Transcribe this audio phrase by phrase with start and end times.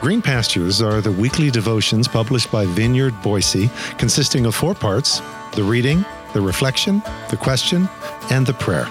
[0.00, 3.68] Green Pastures are the weekly devotions published by Vineyard Boise,
[3.98, 5.20] consisting of four parts
[5.52, 7.86] the reading, the reflection, the question,
[8.30, 8.88] and the prayer.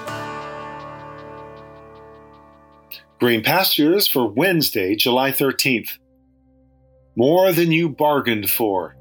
[3.19, 5.97] Green Pastures for Wednesday, July 13th.
[7.15, 8.95] More than you bargained for.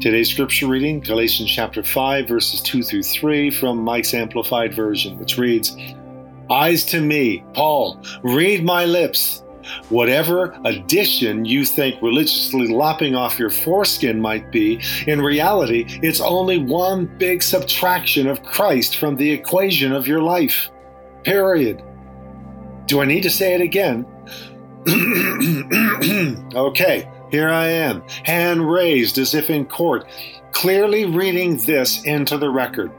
[0.00, 5.36] Today's scripture reading, Galatians chapter 5, verses 2 through 3 from Mike's Amplified Version, which
[5.36, 5.76] reads
[6.48, 9.42] Eyes to me, Paul, read my lips
[9.88, 16.58] Whatever addition you think religiously lopping off your foreskin might be, in reality, it's only
[16.58, 20.70] one big subtraction of Christ from the equation of your life.
[21.24, 21.82] Period.
[22.86, 24.06] Do I need to say it again?
[26.54, 30.06] okay, here I am, hand raised as if in court,
[30.52, 32.90] clearly reading this into the record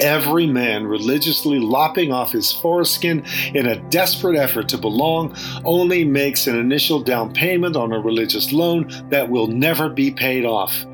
[0.00, 6.46] every man religiously lopping off his foreskin in a desperate effort to belong only makes
[6.46, 10.84] an initial down payment on a religious loan that will never be paid off.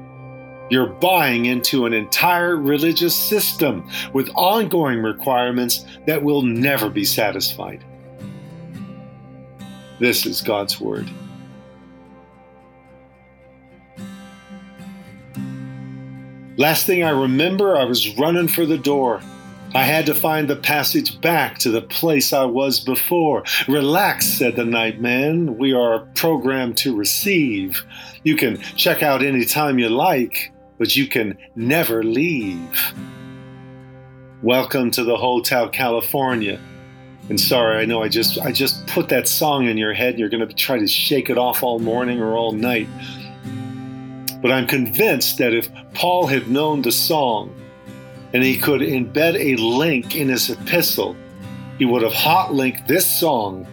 [0.69, 7.85] You're buying into an entire religious system with ongoing requirements that will never be satisfied.
[10.01, 11.09] This is God's Word.
[16.59, 19.21] Last thing I remember, I was running for the door.
[19.75, 23.45] I had to find the passage back to the place I was before.
[23.69, 25.59] Relax, said the night man.
[25.59, 27.85] We are programmed to receive.
[28.25, 32.95] You can check out any time you like, but you can never leave.
[34.43, 36.59] Welcome to the Hotel California.
[37.29, 40.21] And sorry, I know I just I just put that song in your head and
[40.21, 42.89] you're to try to shake it off all morning or all night.
[44.47, 47.53] But I'm convinced that if Paul had known the song
[48.33, 51.17] and he could embed a link in his epistle,
[51.79, 53.67] he would have hot linked this song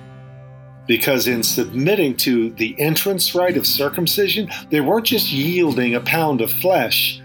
[0.87, 6.41] because in submitting to the entrance rite of circumcision, they weren't just yielding a pound
[6.41, 7.21] of flesh.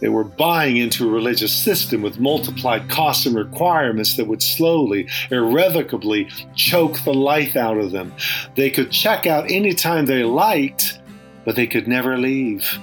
[0.00, 5.08] They were buying into a religious system with multiplied costs and requirements that would slowly,
[5.30, 8.12] irrevocably choke the life out of them.
[8.54, 10.98] They could check out anytime they liked,
[11.44, 12.78] but they could never leave.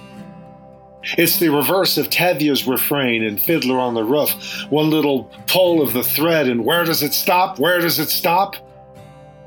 [1.18, 4.32] It's the reverse of Tevye's refrain in Fiddler on the Roof.
[4.70, 7.58] One little pull of the thread, and where does it stop?
[7.58, 8.56] Where does it stop?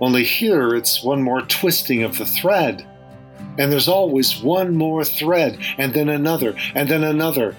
[0.00, 2.86] Only here it's one more twisting of the thread.
[3.58, 7.54] And there's always one more thread, and then another, and then another.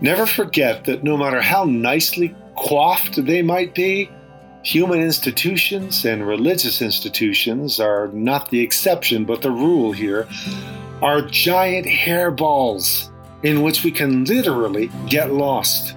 [0.00, 4.10] Never forget that no matter how nicely coiffed they might be,
[4.62, 10.28] Human institutions and religious institutions are not the exception but the rule here,
[11.00, 13.10] are giant hairballs
[13.42, 15.96] in which we can literally get lost.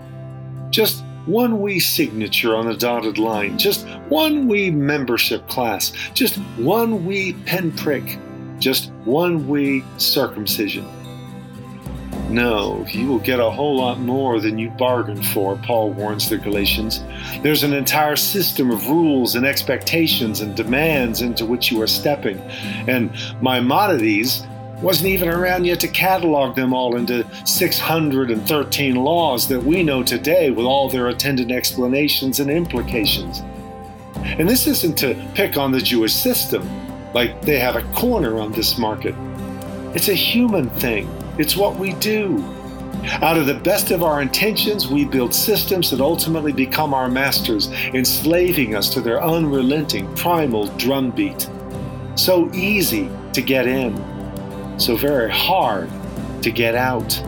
[0.69, 7.05] Just one wee signature on the dotted line, just one wee membership class, just one
[7.05, 8.17] wee pinprick,
[8.59, 10.87] just one wee circumcision.
[12.33, 16.37] No, you will get a whole lot more than you bargained for, Paul warns the
[16.39, 17.03] Galatians.
[17.43, 22.39] There's an entire system of rules and expectations and demands into which you are stepping.
[22.87, 24.47] And Maimonides
[24.81, 30.49] wasn't even around yet to catalog them all into 613 laws that we know today
[30.49, 33.43] with all their attendant explanations and implications.
[34.15, 36.67] And this isn't to pick on the Jewish system,
[37.13, 39.13] like they have a corner on this market.
[39.93, 41.07] It's a human thing.
[41.37, 42.43] It's what we do.
[43.21, 47.69] Out of the best of our intentions, we build systems that ultimately become our masters,
[47.93, 51.49] enslaving us to their unrelenting primal drumbeat.
[52.15, 53.97] So easy to get in,
[54.79, 55.89] so very hard
[56.43, 57.19] to get out.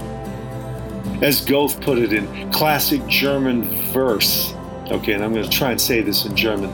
[1.22, 4.54] As Goethe put it in classic German verse,
[4.92, 6.72] okay, and I'm going to try and say this in German.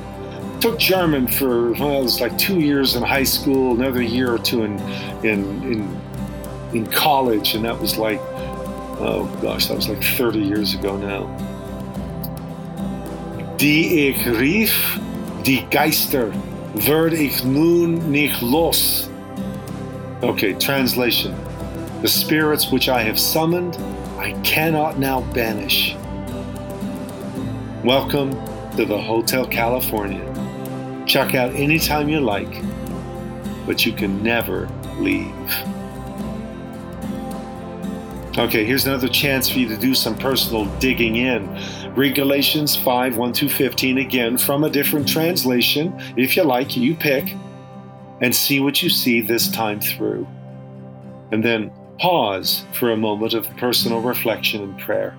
[0.59, 4.37] Took German for well, it was like two years in high school, another year or
[4.37, 4.79] two in
[5.23, 6.01] in in
[6.73, 8.19] in college, and that was like,
[8.99, 11.27] oh gosh, that was like 30 years ago now.
[13.57, 14.99] Die ich rief,
[15.43, 16.31] die Geister,
[16.73, 19.09] werd ich nun nicht los.
[20.23, 21.35] Okay, translation.
[22.01, 23.77] The spirits which I have summoned,
[24.17, 25.95] I cannot now banish.
[27.83, 28.31] Welcome
[28.77, 30.23] to the Hotel California.
[31.05, 32.63] Check out anytime you like,
[33.65, 34.69] but you can never
[34.99, 35.80] leave.
[38.37, 41.49] Okay, here's another chance for you to do some personal digging in.
[41.95, 45.93] Read Galatians 5 1 through 15 again from a different translation.
[46.15, 47.35] If you like, you pick,
[48.21, 50.25] and see what you see this time through.
[51.33, 55.13] And then pause for a moment of personal reflection and prayer.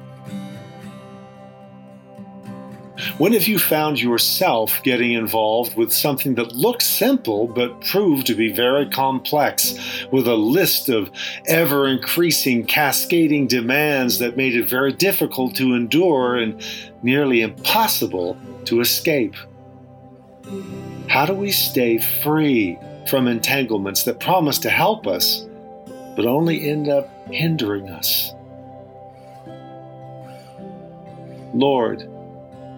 [3.18, 8.34] When have you found yourself getting involved with something that looked simple but proved to
[8.34, 9.74] be very complex,
[10.10, 11.10] with a list of
[11.46, 16.62] ever increasing cascading demands that made it very difficult to endure and
[17.02, 19.34] nearly impossible to escape?
[21.08, 22.78] How do we stay free
[23.08, 25.46] from entanglements that promise to help us,
[26.16, 28.32] but only end up hindering us?
[31.54, 32.08] Lord,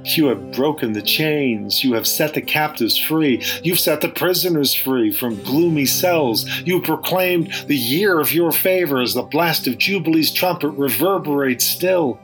[0.04, 1.82] you have broken the chains.
[1.82, 3.42] You have set the captives free.
[3.62, 6.46] You've set the prisoners free from gloomy cells.
[6.64, 12.20] You proclaimed the year of your favor as the blast of Jubilee's trumpet reverberates still.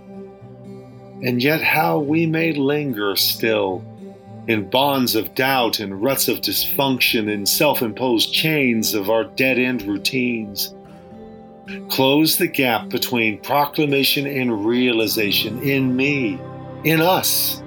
[1.23, 3.85] And yet, how we may linger still
[4.47, 9.59] in bonds of doubt and ruts of dysfunction and self imposed chains of our dead
[9.59, 10.75] end routines.
[11.89, 16.41] Close the gap between proclamation and realization in me,
[16.85, 17.60] in us.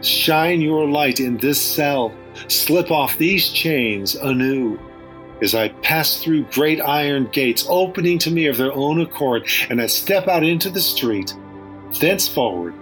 [0.00, 2.12] Shine your light in this cell.
[2.48, 4.78] Slip off these chains anew
[5.42, 9.80] as I pass through great iron gates opening to me of their own accord, and
[9.80, 11.34] I step out into the street,
[12.00, 12.74] thenceforward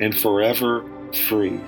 [0.00, 0.84] and forever
[1.28, 1.60] free.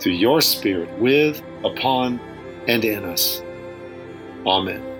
[0.00, 2.20] Through your Spirit, with, upon,
[2.68, 3.42] and in us.
[4.46, 4.93] Amen.